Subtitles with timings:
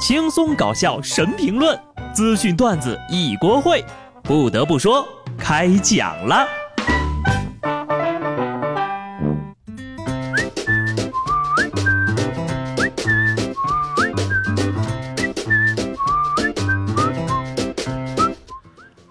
[0.00, 1.78] 轻松搞笑神评论，
[2.14, 3.84] 资讯段子一锅烩。
[4.22, 6.48] 不得不说，开讲了。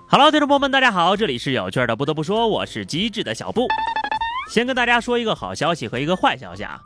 [0.07, 1.95] Hello，听众朋友们，大家好，这里是有趣的。
[1.95, 3.67] 不得不说，我是机智的小布。
[4.51, 6.79] 先跟大家说一个好消息和一个坏消息啊。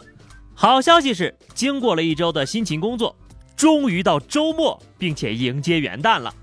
[0.54, 3.16] 好消息是，经过了一周的辛勤工作，
[3.56, 6.34] 终于到周末，并且迎接元旦了。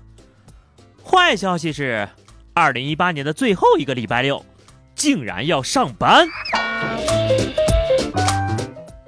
[1.03, 2.07] 坏消息是，
[2.53, 4.45] 二零一八年的最后一个礼拜六，
[4.95, 6.27] 竟然要上班。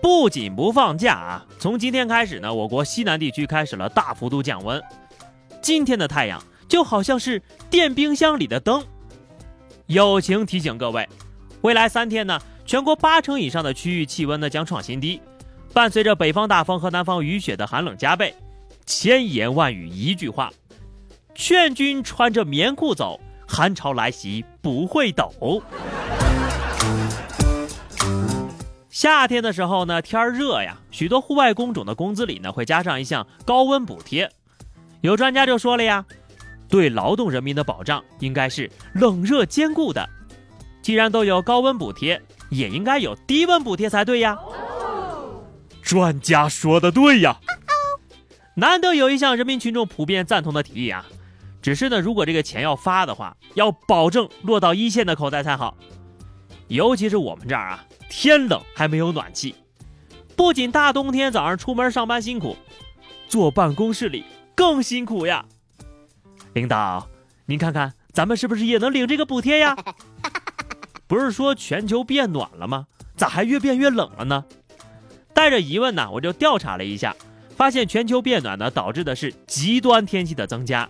[0.02, 4.82] 不仅不放假啊，从今天开始呢，我国西南地区开始了大幅度降温。
[5.62, 8.84] 今天的太阳就好像是电冰箱里的灯。
[9.88, 11.08] 友情提醒各位，
[11.62, 12.40] 未来三天呢。
[12.66, 15.22] 全国八成以上的区域气温呢将创新低，
[15.74, 18.36] 伴随着北方大风和南方雨雪的寒冷加倍。
[18.86, 20.52] 千言万语一句话，
[21.34, 25.64] 劝君穿着棉裤走，寒潮来袭不会抖。
[28.90, 34.30] 夏天的时候呢，天热呀，许多户外工种的工资里呢会加上一项高温补贴。
[35.02, 36.06] 有专家就说了呀，
[36.70, 40.08] 对劳动人民的保障应该是冷热兼顾的。
[40.84, 42.22] 既然都有高温补贴。
[42.50, 44.38] 也应该有低温补贴才对呀！
[45.84, 47.40] 专家说的对呀，
[48.56, 51.06] 难得有一项人民群众普遍赞同的提议啊！
[51.62, 55.78] 只是呢，如果这个钱要发的话，要保证落到一线的口袋才好。
[56.70, 59.54] 尤其是我们这儿啊，天冷还没有暖气，
[60.38, 62.56] 不仅大冬天早上出门上班辛苦，
[63.28, 64.24] 坐办公室里
[64.56, 65.46] 更辛苦呀！
[66.54, 67.08] 领导，
[67.46, 69.76] 您看看咱们是不是也能领这个补贴呀？
[71.08, 72.88] 不是说全球变暖了吗？
[73.16, 74.46] 咋还越变越冷了呢？
[75.34, 77.16] 带着疑问呢，我就调查了一下，
[77.58, 80.88] 发现全球变暖呢导致的是极端天气的增加。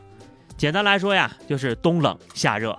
[0.57, 2.77] 简单来说呀，就是冬冷夏热。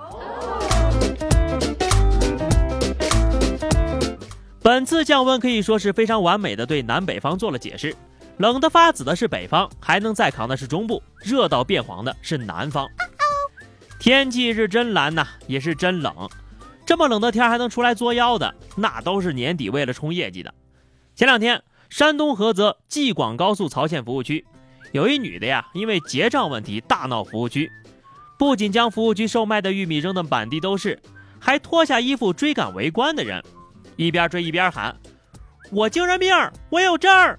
[4.63, 7.95] 本次降温可以说是非常完美的对南北方做了解释。
[8.39, 12.89] 冷得发紫的是北方，还能再扛的是中部，热到变黄的是南方。
[13.99, 16.29] 天气是真蓝呐，也是真冷。
[16.85, 20.53] 这么冷的天还能出来作妖的，那都是年底为了冲业绩的。
[21.17, 24.45] 前两天，山东菏泽济广高速曹县服务区，
[24.91, 27.71] 有一女的呀，因为结账问题大闹服务区，
[28.37, 31.01] 不仅将服务区售卖的玉米扔得满地都是，
[31.39, 33.41] 还脱下衣服追赶围观的人，
[33.95, 34.97] 一边追一边喊
[35.71, 36.35] ：“我精神病，
[36.69, 37.39] 我有证儿。”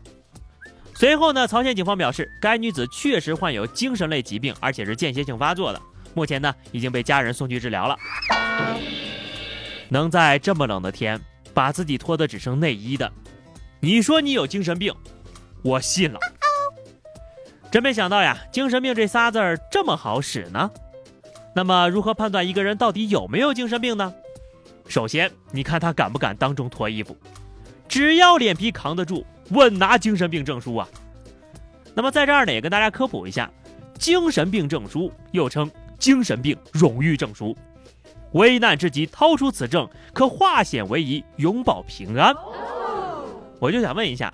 [0.96, 5.82] 随后呢，曹县警方表示，该女子确实患有精神类疾病，而且是间歇性发作的，
[6.14, 7.98] 目前呢已经被家人送去治疗了。
[9.90, 11.20] 能在这么冷的天
[11.54, 13.12] 把自己脱得只剩内衣的，
[13.86, 14.92] 你说你有精神病，
[15.62, 16.20] 我信了。
[17.70, 20.72] 真没想到呀，精神病这仨字儿这么好使呢。
[21.54, 24.12] 那么如何判断一个人到底有没有精神病呢？
[24.88, 27.16] 首先，你看他敢不敢当众脱衣服，
[27.88, 30.90] 只要脸皮扛得住，稳拿精神病证书啊。
[31.94, 33.48] 那么在这儿呢，也跟大家科普一下，
[34.00, 35.70] 精神病证书又称
[36.00, 37.56] 精神病荣誉证书。
[38.32, 42.36] 危难之际掏出此证，可化险为夷，永保平安。
[43.60, 44.34] 我就想问一下，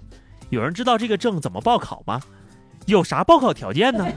[0.50, 2.22] 有人知道这个证怎么报考吗？
[2.88, 4.08] 有啥报考条件呢？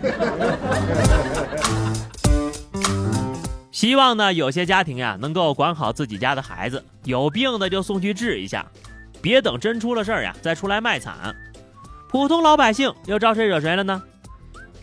[3.71, 8.65] 希望呢，有些家庭呀能够管好自己家的孩子，有病的就送去治一下，
[9.21, 11.35] 别等真出了事儿呀再出来卖惨。
[12.09, 14.03] 普通老百姓又招谁惹谁了呢？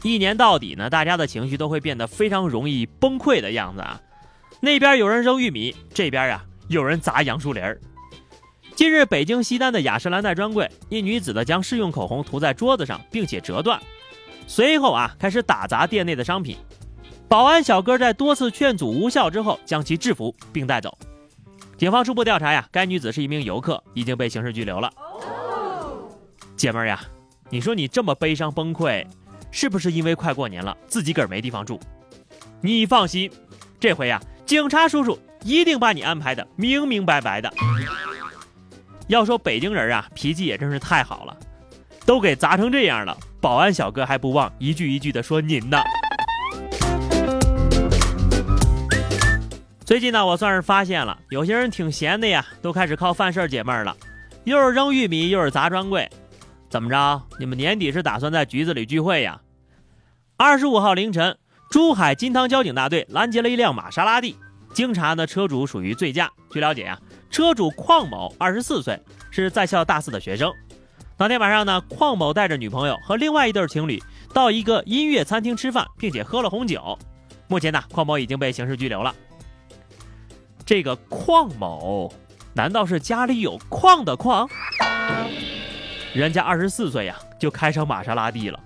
[0.04, 4.00] 一年到底呢，大家的情绪都会变得非常容易崩溃的样子啊。
[4.60, 7.80] 那边有人扔玉米，这边呀有人砸杨树林儿。
[8.76, 13.80] 近日，北京西单的雅诗兰黛专柜，一女子呢将试用口红涂在桌子上，并且折断，
[14.48, 16.58] 随后啊开始打砸店内的商品。
[17.28, 20.98] 保安小哥在多次劝阻无效之后，将其制服并带走。
[21.78, 24.92] 警方初步调查呀，该女子是一名游客，已经被刑事拘留了。
[26.56, 27.02] 姐妹儿呀，
[27.50, 29.06] 你说你这么悲伤崩溃，
[29.52, 31.80] 是不是因为快过年了，自己个儿没地方住？
[32.62, 33.30] 你放心，
[33.80, 34.22] 这回呀。
[34.46, 37.50] 警察叔叔一定把你安排的明明白白的。
[39.12, 41.36] 要说北京人啊，脾气也真是太好了，
[42.06, 45.78] 都给砸成这样了，保安小哥还不忘一句一句的说您呢。
[49.84, 53.94] 最近呢，我算是发现了，有些人挺闲的呀，都开始靠犯事儿解闷了，
[54.46, 56.10] 又是扔玉米，又是砸专柜，
[56.70, 57.22] 怎么着？
[57.38, 59.42] 你们年底是打算在局子里聚会呀？
[60.38, 61.38] 二十五号凌晨。
[61.70, 64.38] 珠海金汤交警大队拦截了一辆玛莎拉蒂，
[64.74, 66.30] 经查呢，车主属于醉驾。
[66.50, 67.00] 据了解呀，
[67.32, 69.02] 车主邝某二十四岁，
[69.32, 70.54] 是在校大四的学生。
[71.18, 74.02] 当天晚上呢，邝某带着女朋友和另外一对情侣
[74.34, 76.98] 到一个音乐餐厅吃饭，并且喝了红酒。
[77.48, 79.16] 目前呢，邝某已经被刑事拘留了。
[80.66, 82.12] 这个邝某，
[82.54, 84.50] 难道是家里有矿的矿？
[86.14, 88.60] 人家二十四岁呀，就开上玛莎拉蒂了。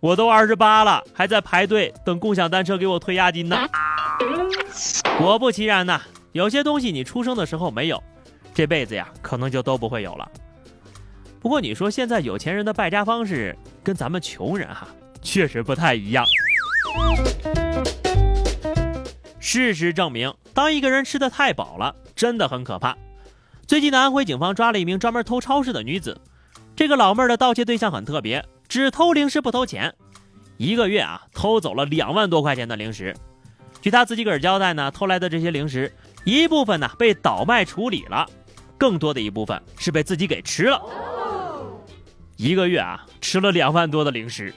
[0.00, 3.56] 我都二十八了，还在排队等共享单车给我退押金呢。
[5.18, 6.00] 果不其然呐，
[6.32, 8.02] 有些东西你出生的时候没有，
[8.54, 10.30] 这辈子呀，可能就都不会有了。
[11.40, 14.88] 不过你说现在有钱人的败家方式跟咱们穷人哈
[15.22, 16.24] 确实不太一样。
[19.38, 22.96] 事实证明，当一个人吃的太饱了，真的很可怕。
[23.66, 26.20] 最近的安徽警方抓了一名专门偷超市的女子，
[26.74, 29.94] 这个老妹儿的盗窃对象很特别，只偷零食不偷钱，
[30.56, 33.14] 一个月啊偷走了两万多块钱的零食。
[33.80, 35.92] 据她自己个儿交代呢，偷来的这些零食
[36.26, 38.26] 一部分呢被倒卖处理了，
[38.76, 40.82] 更多的一部分是被自己给吃了。
[42.36, 44.52] 一个月啊，吃了两万多的零食，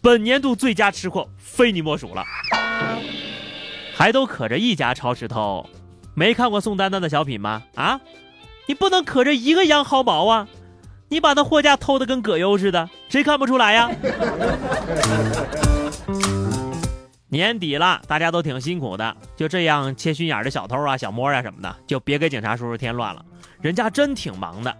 [0.00, 2.24] 本年度最佳吃货非你莫属了。
[3.94, 5.68] 还都可着一家超市偷，
[6.14, 7.62] 没看过宋丹丹的小品吗？
[7.74, 8.00] 啊，
[8.66, 10.48] 你不能可着一个羊薅毛啊！
[11.10, 13.90] 你把那货架偷的跟葛优似的，谁看不出来呀？
[17.32, 23.24] 年底了，大家都挺辛苦的，就这样切心眼的小偷啊、小摸啊什么的，就别给警察叔叔添乱了。
[23.62, 24.76] 人家真挺忙的。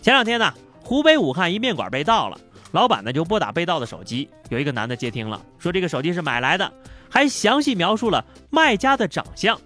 [0.00, 0.54] 前两天呢。
[0.86, 2.38] 湖北武汉一面馆被盗了，
[2.72, 6.70] 老板呢就拨打被盗的手机，有一个男的接听了，说这个手机是买来的，
[7.08, 9.58] 还详细描述了卖家的长相。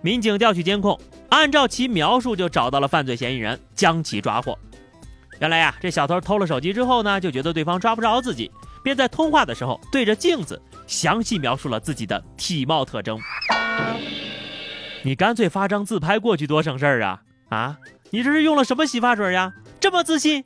[0.00, 0.98] 民警调取监控，
[1.28, 4.58] 按照其描述就找到了犯罪嫌疑人，将其抓获。
[5.38, 8.50] 原来呀，这小偷偷了手机之后呢，就觉得对方抓不着自己，
[8.82, 10.58] 便在通话的时候对着镜子
[10.88, 13.20] 详细描述了自己的体貌特征。
[15.02, 17.22] 你干脆发张自拍过去多省事儿啊！
[17.50, 17.78] 啊，
[18.10, 19.52] 你这是用了什么洗发水呀？
[19.78, 20.42] 这么自信，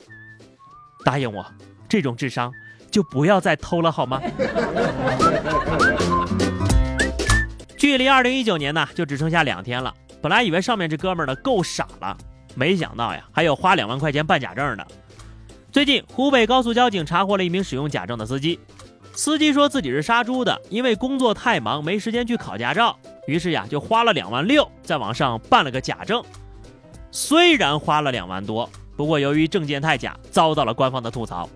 [1.04, 1.46] 答应我，
[1.88, 2.52] 这种智商
[2.90, 4.20] 就不要再偷了好吗？
[7.78, 9.94] 距离二零一九年呢，就只剩下两天了。
[10.20, 12.16] 本来以为上面这哥们儿呢够傻了，
[12.54, 14.86] 没想到呀，还有花两万块钱办假证的。
[15.70, 18.60] 最近，湖北高速交警查获了一名使用假证的司机。
[19.14, 26.22] 司机说自己是杀猪的，因为工作太忙，没时间去考驾照，于是呀，就花了两万六在网上办了个假证。
[27.10, 28.68] 虽然花了两万多。
[28.94, 31.48] 不过，由于证件太假，遭到了官方的吐槽。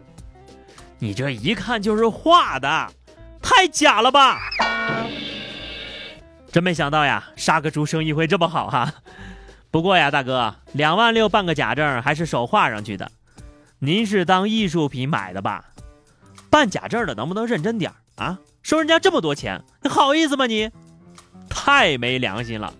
[0.98, 2.88] 你这一看就是画的，
[3.42, 4.40] 太假了吧！
[6.50, 8.94] 真没想到呀，杀个猪生意会这么好哈。
[9.70, 13.12] 不过呀，大哥，两万六办个假证还是手画上去的，
[13.80, 15.66] 您是当艺术品买的吧？
[16.56, 18.38] 办假证的能不能认真点啊？
[18.62, 20.46] 收人家这么多钱，你好意思吗？
[20.46, 20.70] 你
[21.50, 22.72] 太没良心了！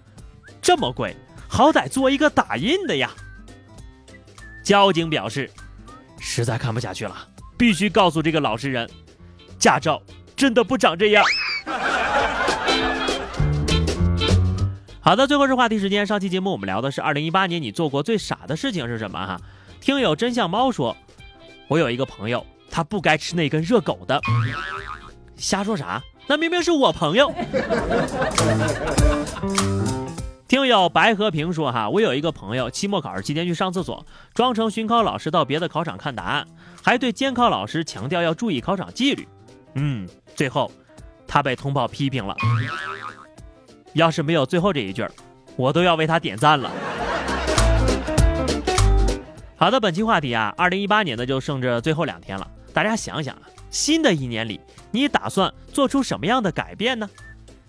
[0.63, 1.15] 这么贵，
[1.47, 3.11] 好歹做一个打印的呀。
[4.65, 5.51] 交警表示，
[6.19, 7.15] 实在看不下去了，
[7.59, 8.89] 必须告诉这个老实人，
[9.59, 10.01] 驾照
[10.35, 11.23] 真的不长这样。
[15.01, 16.07] 好的，最后是话题时间。
[16.07, 19.27] 上期节目我们聊的是二零一八年你做过最傻的事情是什么？
[19.27, 19.39] 哈，
[19.83, 20.97] 听友真相猫说，
[21.69, 22.47] 我有一个朋友，
[22.77, 24.21] 他不该吃那根热狗的。
[25.35, 26.03] 瞎说啥？
[26.27, 27.33] 那明明是我朋友。
[30.47, 36.47] 听友白和平说：“哈，我有一个朋友，期末考试期间去上厕所，装成巡考老师到别的考场看答案，
[36.83, 39.27] 还对监考老师强调要注意考场纪律。
[39.73, 40.71] 嗯，最后
[41.27, 42.37] 他被通报批评了。
[43.95, 45.03] 要是没有最后这一句，
[45.57, 46.71] 我都要为他点赞了。”
[49.57, 57.09] 好的，本期话题啊，二零一八年的就剩这最后两天了，大家想想啊，新的一年里你打算做出什么样的改变呢？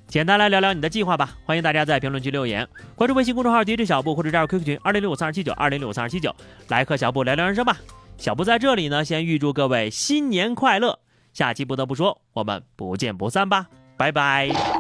[0.06, 6.36] 简单来聊聊你的计划吧，欢迎大家在评论区留言，关注微信公众号 DJ 小布或者加入 QQ 群二零六五三二七九二零六五三二七九，
[6.68, 7.78] 来和小布聊聊人生吧。
[8.18, 11.00] 小布在这里呢，先预祝各位新年快乐，
[11.32, 14.77] 下期不得不说，我们不见不散吧，拜拜。